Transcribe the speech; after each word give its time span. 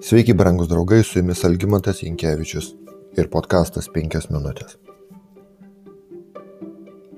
Sveiki, 0.00 0.34
brangus 0.34 0.68
draugai, 0.68 1.02
su 1.02 1.18
jumis 1.18 1.40
Algymantas 1.44 2.04
Inkevičius 2.06 2.68
ir 3.18 3.26
podkastas 3.32 3.88
5 3.90 4.28
minutės. 4.30 4.76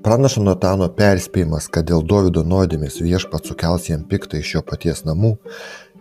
Pranašo 0.01 0.41
Notano 0.41 0.87
perspėjimas, 0.97 1.67
kad 1.69 1.85
dėl 1.91 2.01
Davido 2.09 2.41
nuodėmės 2.41 2.95
viešpat 3.05 3.51
sukels 3.51 3.85
jam 3.91 4.01
piktą 4.09 4.39
iš 4.41 4.55
jo 4.55 4.63
paties 4.65 5.03
namų, 5.05 5.35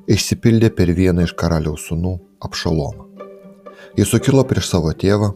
išsipildė 0.08 0.70
per 0.78 0.92
vieną 0.96 1.26
iš 1.28 1.34
karaliaus 1.42 1.84
sūnų- 1.90 2.14
Apšalomą. 2.48 3.04
Jis 3.98 4.08
sukilo 4.08 4.44
prieš 4.44 4.70
savo 4.70 4.92
tėvą, 5.02 5.34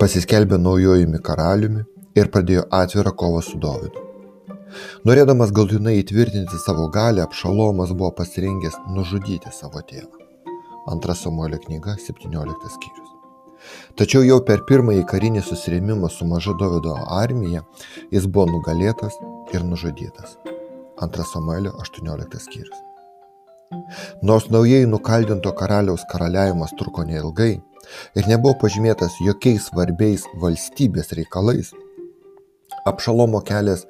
pasiskelbė 0.00 0.58
naujojimi 0.60 1.22
karaliumi 1.30 1.86
ir 2.14 2.28
pradėjo 2.28 2.66
atvirą 2.80 3.14
kovą 3.16 3.40
su 3.42 3.56
Davidu. 3.56 4.04
Norėdamas 5.06 5.50
galutinai 5.50 5.96
įtvirtinti 6.02 6.60
savo 6.60 6.90
galę, 6.90 7.22
Apšalomas 7.22 7.96
buvo 7.96 8.10
pasirengęs 8.20 8.76
nužudyti 8.92 9.48
savo 9.50 9.80
tėvą. 9.80 10.23
Antra 10.86 11.14
Samuelio 11.14 11.58
knyga, 11.58 11.96
17 11.96 12.70
skyrius. 12.76 13.10
Tačiau 13.96 14.24
jau 14.26 14.40
per 14.44 14.64
pirmąjį 14.68 15.04
karinį 15.08 15.42
susirėmimą 15.46 16.10
su 16.12 16.26
maža 16.28 16.52
Davido 16.60 16.96
armija 17.18 17.62
jis 18.12 18.26
buvo 18.26 18.50
nugalėtas 18.52 19.16
ir 19.54 19.64
nužudytas. 19.64 20.36
Antra 21.00 21.24
Samuelio 21.24 21.72
18 21.80 22.42
skyrius. 22.46 22.82
Nors 24.22 24.50
naujai 24.52 24.84
nukaldinto 24.86 25.52
karaliaus 25.56 26.04
karaliavimas 26.10 26.76
truko 26.78 27.06
neilgai 27.08 27.54
ir 28.18 28.28
nebuvo 28.28 28.54
pažymėtas 28.60 29.16
jokiais 29.24 29.70
svarbiais 29.70 30.28
valstybės 30.42 31.16
reikalais, 31.16 31.72
Apšalomo 32.84 33.40
kelias 33.48 33.86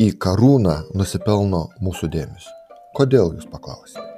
į 0.00 0.14
karūną 0.24 0.78
nusipelno 0.96 1.66
mūsų 1.84 2.08
dėmesio. 2.16 2.56
Kodėl 2.96 3.36
jūs 3.36 3.50
paklausite? 3.52 4.11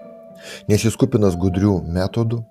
Nes 0.69 0.85
jis 0.87 0.97
kupinas 1.01 1.37
gudrių 1.41 1.79
metodų, 1.97 2.43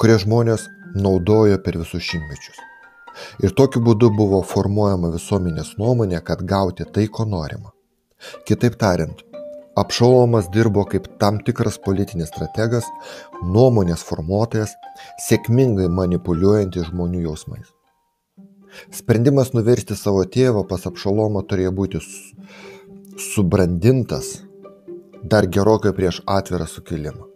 kurie 0.00 0.18
žmonės 0.22 0.66
naudojo 0.94 1.58
per 1.64 1.78
visus 1.80 2.04
šimtmečius. 2.06 2.60
Ir 3.44 3.54
tokiu 3.56 3.82
būdu 3.84 4.12
buvo 4.16 4.42
formuojama 4.46 5.10
visuomenės 5.14 5.74
nuomonė, 5.80 6.20
kad 6.24 6.44
gauti 6.46 6.86
tai, 6.86 7.08
ko 7.08 7.26
norima. 7.28 7.74
Kitaip 8.48 8.76
tariant, 8.80 9.24
Apšalomas 9.80 10.48
dirbo 10.52 10.82
kaip 10.84 11.06
tam 11.22 11.38
tikras 11.46 11.78
politinis 11.80 12.28
strategas, 12.32 12.88
nuomonės 13.46 14.02
formuotojas, 14.04 14.74
sėkmingai 15.28 15.86
manipuliuojantis 15.94 16.90
žmonių 16.90 17.22
jausmais. 17.28 17.70
Sprendimas 18.94 19.54
nuversti 19.54 19.96
savo 19.98 20.26
tėvą 20.26 20.66
pas 20.68 20.86
Apšalomą 20.90 21.44
turėjo 21.46 21.72
būti 21.78 22.02
subrandintas 23.30 24.40
dar 25.22 25.46
gerokai 25.46 25.94
prieš 25.96 26.22
atvirą 26.26 26.66
sukilimą. 26.66 27.29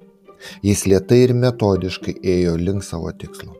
Jis 0.65 0.87
lietai 0.91 1.21
ir 1.27 1.35
metodiškai 1.39 2.17
ėjo 2.37 2.57
link 2.61 2.85
savo 2.87 3.13
tikslo. 3.13 3.55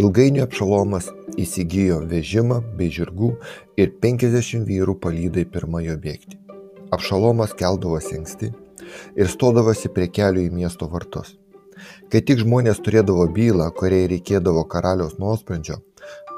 Ilgainiui 0.00 0.42
apšalomas 0.44 1.10
įsigijo 1.38 2.00
vežimą 2.10 2.60
bei 2.78 2.90
žirgų 2.94 3.34
ir 3.78 3.92
50 4.02 4.66
vyrų 4.68 4.96
palydai 5.02 5.44
pirmąjo 5.46 5.96
bėgti. 6.02 6.38
Apšalomas 6.90 7.54
keldavosi 7.58 8.16
anksti 8.18 8.50
ir 9.16 9.30
stodavosi 9.30 9.92
prie 9.94 10.08
kelių 10.10 10.48
į 10.48 10.54
miesto 10.54 10.90
vartus. 10.90 11.36
Kai 12.12 12.20
tik 12.26 12.42
žmonės 12.42 12.82
turėdavo 12.84 13.24
bylą, 13.32 13.70
kuriai 13.78 14.08
reikėdavo 14.10 14.66
karaliaus 14.68 15.16
nuosprendžio, 15.22 15.78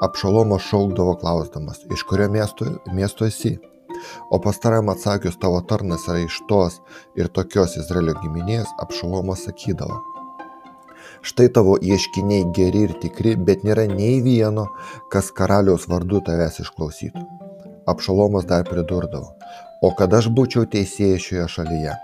Apšalomas 0.03 0.65
šaukdavo 0.67 1.15
klausdamas, 1.21 1.83
iš 1.93 2.03
kurio 2.09 2.27
miesto, 2.31 2.67
miesto 2.95 3.25
esi 3.25 3.57
O 4.29 4.39
pastaram 4.43 4.89
atsakius 4.93 5.37
tavo 5.41 5.61
tarnas 5.69 6.07
yra 6.07 6.23
iš 6.23 6.39
tos 6.49 6.79
ir 7.19 7.29
tokios 7.29 7.77
Izraelio 7.81 8.15
giminės, 8.23 8.71
Apšalomas 8.83 9.45
sakydavo. 9.47 10.01
Štai 11.23 11.47
tavo 11.55 11.77
ieškiniai 11.79 12.49
geri 12.55 12.83
ir 12.87 12.93
tikri, 12.99 13.35
bet 13.47 13.63
nėra 13.63 13.85
nei 13.87 14.19
vieno, 14.25 14.67
kas 15.13 15.31
karaliaus 15.37 15.87
vardu 15.91 16.19
tavęs 16.27 16.59
išklausytų. 16.65 17.23
Apšalomas 17.87 18.47
dar 18.49 18.67
pridurdavo, 18.67 19.31
o 19.83 19.91
kad 19.99 20.13
aš 20.19 20.29
būčiau 20.35 20.67
teisėjas 20.75 21.23
šioje 21.27 21.47
šalyje, 21.57 21.97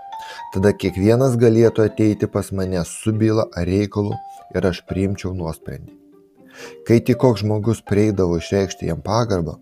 tada 0.56 0.72
kiekvienas 0.72 1.36
galėtų 1.40 1.88
ateiti 1.88 2.28
pas 2.32 2.52
mane 2.52 2.84
su 2.88 3.12
byla 3.12 3.48
ar 3.56 3.68
reikalu 3.68 4.16
ir 4.56 4.72
aš 4.72 4.84
priimčiau 4.88 5.36
nuosprendį. 5.36 5.99
Kai 6.88 6.98
tik 7.04 7.20
koks 7.22 7.44
žmogus 7.44 7.82
prieidavo 7.86 8.38
išreikšti 8.40 8.90
jam 8.90 9.00
pagarbą, 9.04 9.56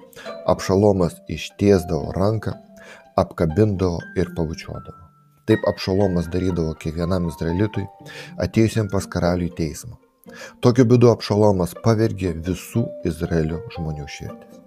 Apšalomas 0.47 1.19
ištiesdavo 1.29 2.13
ranką, 2.17 2.55
apkabindavo 3.17 4.01
ir 4.17 4.33
pabučiuodavo. 4.37 5.07
Taip 5.49 5.65
Apšalomas 5.69 6.29
darydavo 6.33 6.75
kiekvienam 6.83 7.29
izraelitui, 7.31 7.87
atėjusiam 8.45 8.91
pas 8.93 9.07
karalių 9.09 9.49
į 9.49 9.55
teismą. 9.61 9.97
Tokiu 10.65 10.85
būdu 10.89 11.09
Apšalomas 11.13 11.73
pavergė 11.85 12.35
visų 12.49 12.85
Izraelio 13.09 13.63
žmonių 13.77 14.09
širdis. 14.13 14.61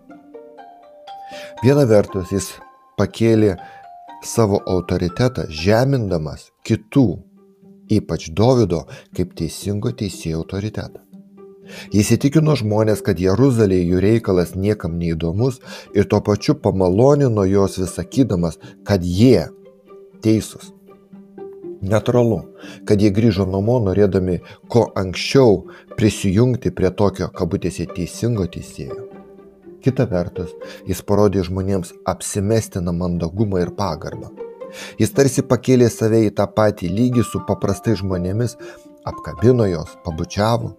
Viena 1.62 1.86
vertus 1.88 2.34
jis 2.34 2.48
pakėlė 3.00 3.53
savo 4.25 4.59
autoritetą 4.74 5.46
žemindamas 5.62 6.50
kitų, 6.68 7.06
ypač 7.94 8.30
Dovido, 8.38 8.84
kaip 9.16 9.38
teisingo 9.38 9.94
teisėjo 10.02 10.42
autoritetą. 10.42 11.10
Jis 11.93 12.11
įtikino 12.17 12.55
žmonės, 12.59 13.01
kad 13.05 13.19
Jeruzalėje 13.21 13.87
jų 13.93 14.03
reikalas 14.03 14.53
niekam 14.55 14.97
neįdomus 14.99 15.61
ir 15.95 16.07
tuo 16.11 16.21
pačiu 16.25 16.55
pamalonino 16.59 17.45
juos 17.47 17.79
vis 17.81 17.95
sakydamas, 17.97 18.59
kad 18.87 19.03
jie 19.05 19.49
teisūs. 20.23 20.71
Natūralu, 21.81 22.43
kad 22.85 23.01
jie 23.01 23.09
grįžo 23.09 23.47
namo 23.49 23.79
norėdami 23.81 24.37
ko 24.69 24.83
anksčiau 24.97 25.63
prisijungti 25.97 26.69
prie 26.77 26.91
tokio 26.93 27.31
kabutėse 27.33 27.88
teisingo 27.89 28.45
teisėjo. 28.53 29.07
Kita 29.81 30.05
vertus, 30.05 30.51
jis 30.85 31.01
parodė 31.01 31.41
žmonėms 31.47 31.95
apsimestiną 32.05 32.93
mandagumą 32.93 33.63
ir 33.63 33.73
pagarbą. 33.79 34.29
Jis 35.01 35.09
tarsi 35.17 35.41
pakėlė 35.41 35.89
save 35.89 36.21
į 36.27 36.35
tą 36.38 36.45
patį 36.53 36.91
lygį 36.93 37.25
su 37.25 37.41
paprastai 37.49 37.97
žmonėmis, 37.97 38.53
apkabino 39.09 39.65
jos, 39.65 39.97
pabučiavo 40.05 40.75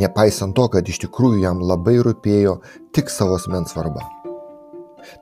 nepaisant 0.00 0.56
to, 0.56 0.66
kad 0.72 0.88
iš 0.88 1.04
tikrųjų 1.06 1.42
jam 1.44 1.62
labai 1.62 1.96
rūpėjo 2.04 2.58
tik 2.94 3.10
savo 3.12 3.38
asmens 3.38 3.74
svarba. 3.74 4.04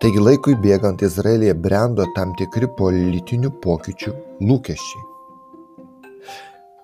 Taigi 0.02 0.22
laikui 0.22 0.54
bėgant 0.62 1.02
Izraelėje 1.02 1.54
brendo 1.58 2.06
tam 2.16 2.36
tikri 2.38 2.68
politinių 2.78 3.50
pokyčių 3.64 4.12
lūkesčiai. 4.46 5.02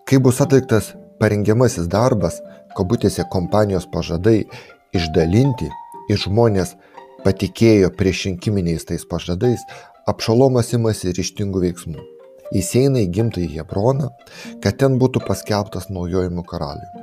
Kai 0.08 0.18
bus 0.24 0.40
atliktas 0.42 0.94
parengiamasis 1.20 1.88
darbas, 1.92 2.40
kabutėse 2.76 3.26
kompanijos 3.32 3.86
pažadai 3.92 4.38
išdalinti 4.96 5.68
ir 6.08 6.20
žmonės 6.22 6.74
patikėjo 7.24 7.90
priešrinkiminiais 7.98 8.86
tais 8.88 9.04
pažadais, 9.10 9.62
apšalomas 10.10 10.72
imasi 10.78 11.12
ryštingų 11.12 11.64
veiksmų. 11.66 12.06
Jis 12.54 12.70
eina 12.80 13.02
į 13.04 13.10
gimtąjį 13.12 13.58
Hebroną, 13.58 14.08
kad 14.64 14.78
ten 14.80 14.96
būtų 15.02 15.26
paskelbtas 15.26 15.90
naujojimų 15.92 16.46
karaliui. 16.48 16.97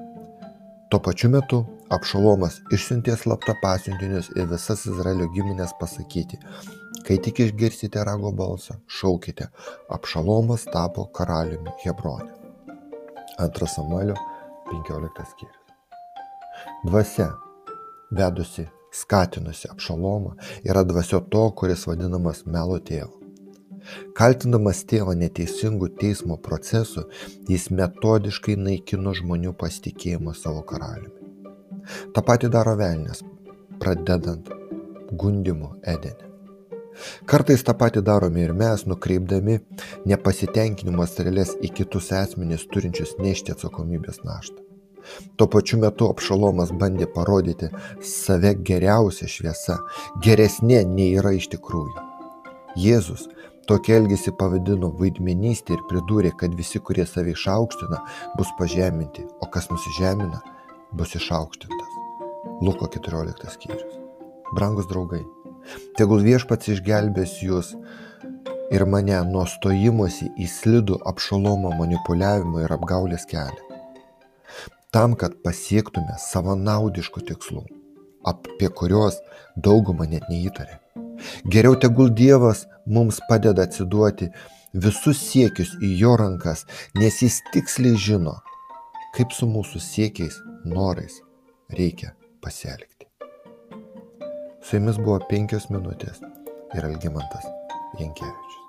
Tuo 0.90 1.00
pačiu 1.01 1.31
metu 1.34 1.63
Apšalomas 1.96 2.59
išsiuntė 2.75 3.16
slapta 3.18 3.56
pasiuntinius 3.62 4.28
į 4.38 4.44
visas 4.51 4.84
Izraelio 4.90 5.25
giminės 5.34 5.73
pasakyti, 5.79 6.38
kai 7.07 7.18
tik 7.25 7.41
išgirsite 7.41 8.03
rago 8.06 8.29
balsą, 8.38 8.78
šaukite, 9.00 9.47
Apšalomas 9.97 10.68
tapo 10.69 11.07
karaliumi 11.18 11.73
Hebronė. 11.81 12.29
2 13.41 13.72
Samuelio 13.73 14.16
15 14.69 15.25
skyrius. 15.34 15.75
Dvasia, 16.85 17.31
vedusi, 18.13 18.69
skatinusi 18.94 19.73
Apšalomą, 19.73 20.38
yra 20.69 20.85
dvasio 20.85 21.25
to, 21.34 21.47
kuris 21.57 21.90
vadinamas 21.90 22.46
melo 22.46 22.78
tėvu. 22.78 23.24
Kaltindamas 24.18 24.84
tėvą 24.90 25.16
neteisingų 25.20 25.91
teismo 26.02 26.37
procesų, 26.41 27.05
jis 27.49 27.70
metodiškai 27.72 28.58
naikino 28.59 29.16
žmonių 29.17 29.55
pasitikėjimą 29.59 30.35
savo 30.37 30.64
karaliumi. 30.67 31.14
Ta 32.14 32.23
pati 32.26 32.49
daro 32.49 32.76
velnės, 32.79 33.22
pradedant 33.79 34.49
gundimu 35.11 35.76
Edenė. 35.84 36.32
Kartais 37.28 37.64
tą 37.67 37.76
patį 37.76 38.02
darome 38.08 38.46
ir 38.46 38.53
mes, 38.55 38.85
nukreipdami 38.87 39.58
nepasitenkinimo 40.08 41.05
strėlės 41.09 41.55
į 41.59 41.73
kitus 41.79 42.11
asmenys 42.16 42.64
turinčius 42.72 43.17
nešti 43.20 43.52
atsakomybės 43.55 44.22
naštą. 44.23 44.64
Tuo 45.38 45.47
pačiu 45.52 45.78
metu 45.81 46.08
apšalomas 46.09 46.72
bandė 46.81 47.05
parodyti 47.14 47.70
save 48.02 48.55
geriausia 48.70 49.28
šviesa, 49.29 49.78
geresnė 50.26 50.81
nei 50.90 51.11
yra 51.20 51.35
iš 51.38 51.52
tikrųjų. 51.53 52.05
Jėzus 52.79 53.28
Tokį 53.66 53.94
elgesį 53.96 54.35
pavadino 54.38 54.91
vaidmenystė 55.00 55.73
ir 55.73 55.79
pridūrė, 55.90 56.32
kad 56.38 56.53
visi, 56.53 56.78
kurie 56.78 57.06
save 57.09 57.34
išaukština, 57.34 58.02
bus 58.38 58.52
pažeminti, 58.59 59.26
o 59.41 59.50
kas 59.50 59.72
nusižemina, 59.72 60.41
bus 60.94 61.16
išaukštintas. 61.17 61.96
Luko 62.62 62.85
14 62.94 63.50
skyrius. 63.56 63.97
Brangus 64.53 64.85
draugai, 64.91 65.23
tegul 65.97 66.22
viešpats 66.28 66.70
išgelbės 66.76 67.40
jūs 67.41 67.73
ir 68.76 68.85
mane 68.85 69.17
nuo 69.32 69.47
stojimosi 69.50 70.29
į 70.38 70.47
slidų 70.52 71.02
apšalomo 71.09 71.73
manipuliavimo 71.82 72.62
ir 72.62 72.78
apgaulės 72.78 73.26
kelią. 73.34 73.82
Tam, 74.94 75.17
kad 75.20 75.41
pasiektume 75.44 76.22
savanaudiškų 76.22 77.26
tikslų, 77.34 77.66
apie 78.29 78.70
kuriuos 78.70 79.17
dauguma 79.58 80.06
net 80.06 80.29
neįtarė. 80.29 80.84
Geriau 81.51 81.77
tegul 81.79 82.11
Dievas 82.16 82.66
mums 82.85 83.19
padeda 83.29 83.66
atsiduoti 83.67 84.29
visus 84.73 85.22
siekius 85.29 85.75
į 85.83 85.93
jo 86.01 86.16
rankas, 86.19 86.66
nes 86.99 87.22
jis 87.23 87.39
tiksliai 87.53 87.95
žino, 88.07 88.35
kaip 89.16 89.31
su 89.35 89.47
mūsų 89.49 89.81
siekiais, 89.83 90.37
norais 90.66 91.22
reikia 91.72 92.13
pasielgti. 92.43 93.09
Su 94.66 94.79
jumis 94.79 94.99
buvo 94.99 95.22
penkios 95.29 95.69
minutės 95.69 96.22
ir 96.75 96.89
Algymantas 96.89 97.47
Jankievičius. 97.99 98.65